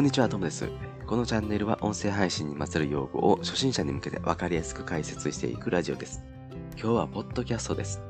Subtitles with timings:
[0.00, 0.66] こんにちは、トムです。
[1.06, 6.22] このチャンネルは音声配信にまつわる用語を初心者に向けてわかりやすく解説していくラジオです。
[6.70, 8.00] 今日はポッドキャストです。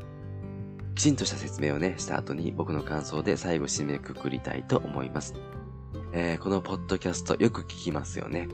[0.94, 5.34] きちんとした説明をね、した後に僕の感想で最後締めくくりたいと思います。
[6.12, 8.46] えー、このポッドキャストよく聞きますよね。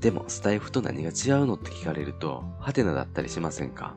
[0.00, 3.96] でも、スタイフと何が違うのって聞かれると、ハテナだったりしませんか？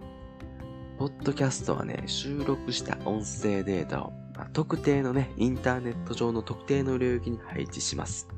[0.97, 8.29] ポッドキャストはね、収録した音声データを、まあ、特定のね、インターネット上の特定の領域に配置します。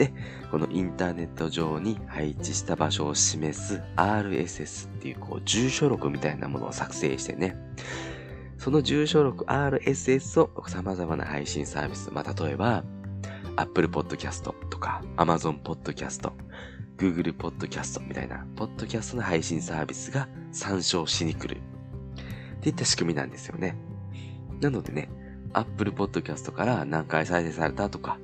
[0.00, 0.14] で、
[0.50, 7.54] このインターネット上に配置した場所を示す RSS っていうこう住所録みたいなものを作成してね、
[8.56, 12.82] その住所録 RSS を様々な配信サービス、まあ、例えば
[13.56, 16.32] Apple Podcast とか Amazon Podcast、
[16.96, 21.60] Google Podcast みたいな、ポッドキャストの配信サービスが参照しに来る。
[22.56, 23.76] っていった仕組みなんですよね。
[24.62, 25.10] なのでね、
[25.52, 28.18] Apple Podcast から何回再生されたとか、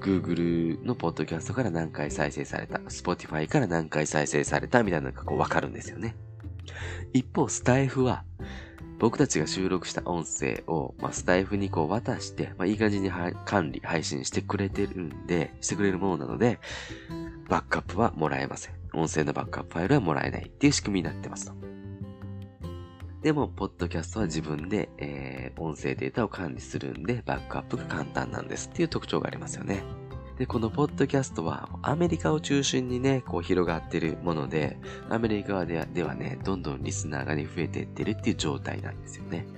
[0.00, 6.16] Google のポッドキャストから何回再生された、Spotify から何回再生されたみたいなのがこうわかるんですよね。
[7.12, 8.24] 一方、スタイフは、
[8.98, 13.10] 僕たちが収録した音声を、まあ、スタイフにこう渡して、まあ、いい感じに
[13.44, 16.58] 管理、配信してくれてるんで、してくれるものなので、
[17.48, 18.74] バックアップはもらえません。
[18.92, 21.67] 音声のバックアップファイルはもらえないっていう仕組みになってますと。
[23.22, 29.82] でも、ポッドキャストは自分で、えー、音声データを管理するんで、バックアップが簡単なんですっていう特徴がありますよね。
[30.38, 34.78] で、このポッドキャストはアメリカを中心にね、こう広がってるもので、
[35.10, 39.48] アメリカではではね、どんどんリスナーがね、増えていってるっていう状態なんですよね。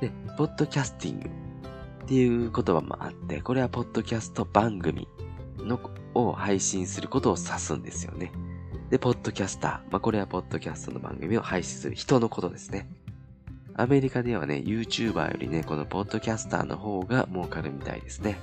[0.00, 5.08] で、ポッドキャスティングっていう言葉もあって、これはポッドキャスト番組
[5.58, 5.80] の
[6.14, 8.30] を配信することを指すんですよね。
[8.90, 9.92] で、ポッドキャスター。
[9.92, 12.88] まあ、これはポッドキャストの番組を配信する人のことですね。
[13.74, 18.38] アメリカではね、YouTuber よりね、このポッドキャスターの方が儲かるみたいですね。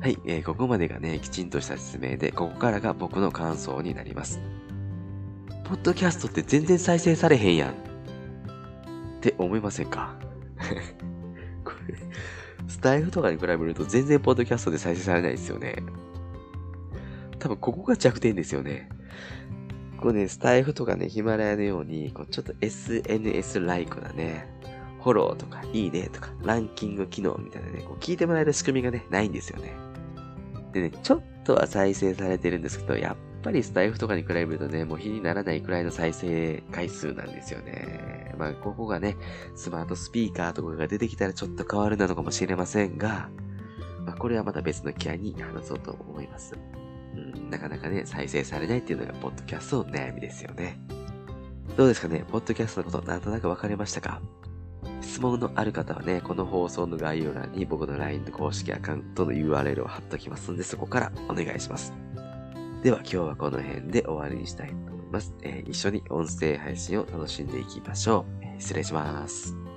[0.00, 4.40] はい、えー、ここまでがね、きちんとした説明で、ここからが僕の感想になります。
[5.64, 7.70] ポッドキャストって全然再生されへんやん。
[7.70, 7.74] っ
[9.20, 10.16] て思いませんか？
[11.64, 11.94] これ、
[12.66, 15.76] スタイフとかに比べると全然ポッドキャストで再生されないですよね。
[17.44, 18.88] 多分ここが弱点ですよね。
[20.00, 24.48] こうね、スタイフとかね、ヒマラヤのように、こうちょっと SNS ライクなね、
[25.02, 29.74] フォローとか、いいねとか、ランキング機能みたいなね、こう聞いてもらえる仕組みがね、ないんですよね。
[30.72, 38.34] でね、ちょっとは再生されてるんですけど、やっぱりスタイフとかに比べるとね、もう比にならないくらいの再生回数なんですよね。
[38.38, 39.18] まあ、ここがね、
[39.54, 43.28] スマートスピーカーとかが出てきたらちょっと変わるなのかもしれませんが、
[44.04, 46.54] まあ、これはまた別の機会に話そうと思います。
[47.16, 50.78] うん、なかなかね、再生されないっていうのが、ポッドキャストの悩みですよね。
[51.76, 52.24] どうですかね？
[52.30, 54.20] ポッドキャストのことなんとなくわかりましたか？
[55.00, 61.92] 質問のある方はね、この放送の概要欄に僕の LINE の公式アカウントの URL を貼っときますので、そこからお願いします。
[62.82, 65.34] では今日はこの辺で終わりにしたいと思います。
[65.42, 68.44] えー、一緒に音声配信を楽しんでいきましょう。
[68.44, 69.73] え、失礼します。